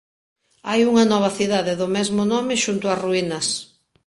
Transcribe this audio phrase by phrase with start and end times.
[0.69, 3.47] Hai unha nova cidade do mesmo nome xunto ás ruínas.